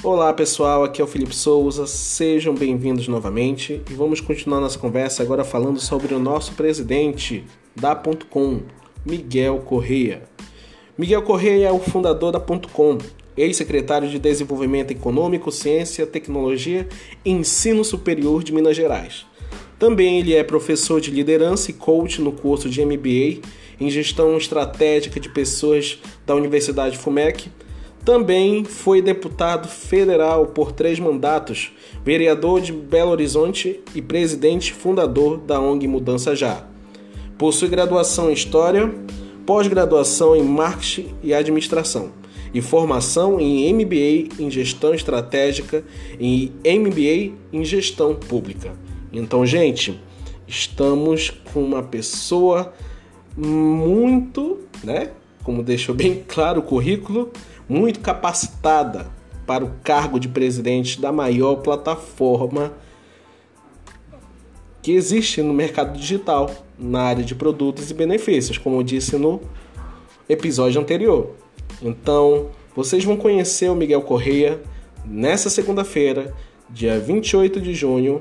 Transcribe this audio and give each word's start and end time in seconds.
Olá 0.00 0.32
pessoal, 0.32 0.84
aqui 0.84 1.02
é 1.02 1.04
o 1.04 1.08
Felipe 1.08 1.34
Souza, 1.34 1.84
sejam 1.84 2.54
bem-vindos 2.54 3.08
novamente 3.08 3.82
e 3.90 3.94
vamos 3.94 4.20
continuar 4.20 4.60
nossa 4.60 4.78
conversa 4.78 5.24
agora 5.24 5.42
falando 5.42 5.80
sobre 5.80 6.14
o 6.14 6.20
nosso 6.20 6.52
presidente 6.52 7.44
da 7.74 7.96
.com, 8.30 8.60
Miguel 9.04 9.58
Correia. 9.58 10.22
Miguel 10.96 11.22
Correia 11.22 11.66
é 11.66 11.72
o 11.72 11.80
fundador 11.80 12.30
da 12.30 12.38
.com, 12.38 12.96
ex-secretário 13.36 14.08
de 14.08 14.20
Desenvolvimento 14.20 14.92
Econômico, 14.92 15.50
Ciência, 15.50 16.06
Tecnologia 16.06 16.88
e 17.24 17.32
Ensino 17.32 17.82
Superior 17.82 18.44
de 18.44 18.52
Minas 18.52 18.76
Gerais. 18.76 19.26
Também 19.80 20.20
ele 20.20 20.32
é 20.32 20.44
professor 20.44 21.00
de 21.00 21.10
liderança 21.10 21.72
e 21.72 21.74
coach 21.74 22.22
no 22.22 22.30
curso 22.30 22.70
de 22.70 22.84
MBA 22.84 23.40
em 23.80 23.90
Gestão 23.90 24.36
Estratégica 24.36 25.18
de 25.18 25.28
Pessoas 25.28 25.98
da 26.24 26.36
Universidade 26.36 26.96
FUMEC 26.96 27.50
também 28.08 28.64
foi 28.64 29.02
deputado 29.02 29.68
federal 29.68 30.46
por 30.46 30.72
três 30.72 30.98
mandatos, 30.98 31.70
vereador 32.02 32.58
de 32.58 32.72
Belo 32.72 33.10
Horizonte 33.10 33.80
e 33.94 34.00
presidente 34.00 34.72
fundador 34.72 35.36
da 35.36 35.60
ONG 35.60 35.86
Mudança 35.86 36.34
Já. 36.34 36.66
Possui 37.36 37.68
graduação 37.68 38.30
em 38.30 38.32
História, 38.32 38.90
pós-graduação 39.44 40.34
em 40.34 40.42
Marketing 40.42 41.14
e 41.22 41.34
Administração 41.34 42.12
e 42.54 42.62
formação 42.62 43.38
em 43.38 43.70
MBA 43.74 44.42
em 44.42 44.50
Gestão 44.50 44.94
Estratégica 44.94 45.84
e 46.18 46.50
MBA 46.64 47.34
em 47.52 47.62
Gestão 47.62 48.14
Pública. 48.14 48.72
Então, 49.12 49.44
gente, 49.44 50.00
estamos 50.46 51.28
com 51.52 51.62
uma 51.62 51.82
pessoa 51.82 52.72
muito, 53.36 54.60
né? 54.82 55.10
Como 55.48 55.62
deixou 55.62 55.94
bem 55.94 56.22
claro 56.28 56.60
o 56.60 56.62
currículo, 56.62 57.32
muito 57.66 58.00
capacitada 58.00 59.06
para 59.46 59.64
o 59.64 59.70
cargo 59.82 60.20
de 60.20 60.28
presidente 60.28 61.00
da 61.00 61.10
maior 61.10 61.62
plataforma 61.62 62.74
que 64.82 64.92
existe 64.92 65.40
no 65.40 65.54
mercado 65.54 65.98
digital 65.98 66.50
na 66.78 67.00
área 67.00 67.24
de 67.24 67.34
produtos 67.34 67.90
e 67.90 67.94
benefícios, 67.94 68.58
como 68.58 68.76
eu 68.76 68.82
disse 68.82 69.16
no 69.16 69.40
episódio 70.28 70.82
anterior. 70.82 71.30
Então, 71.80 72.50
vocês 72.76 73.02
vão 73.02 73.16
conhecer 73.16 73.70
o 73.70 73.74
Miguel 73.74 74.02
Correia 74.02 74.60
nessa 75.02 75.48
segunda-feira, 75.48 76.34
dia 76.68 77.00
28 77.00 77.58
de 77.58 77.72
junho, 77.72 78.20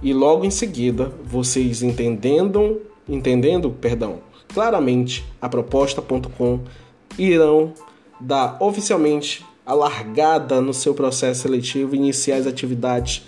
e 0.00 0.12
logo 0.12 0.44
em 0.44 0.52
seguida, 0.52 1.12
vocês 1.24 1.82
entendendo, 1.82 2.80
entendendo, 3.08 3.70
perdão, 3.70 4.20
claramente 4.52 5.24
a 5.40 5.48
proposta.com 5.48 6.60
irão 7.18 7.72
dar 8.20 8.56
oficialmente 8.60 9.44
a 9.66 9.74
largada 9.74 10.60
no 10.60 10.74
seu 10.74 10.94
processo 10.94 11.42
seletivo 11.42 11.94
e 11.94 11.98
iniciar 11.98 12.36
as 12.36 12.46
atividades 12.46 13.24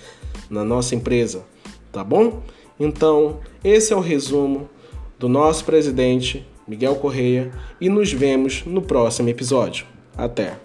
na 0.51 0.65
nossa 0.65 0.95
empresa, 0.95 1.45
tá 1.91 2.05
bom? 2.05 2.43
Então, 2.79 3.41
esse 3.65 3.93
é 3.93 3.97
o 3.97 4.01
resumo 4.01 4.69
do 5.19 5.29
nosso 5.29 5.65
presidente 5.65 6.47
Miguel 6.69 6.97
Correia 6.97 7.51
e 7.81 7.89
nos 7.89 8.13
vemos 8.13 8.65
no 8.67 8.83
próximo 8.83 9.29
episódio. 9.29 9.87
Até! 10.17 10.59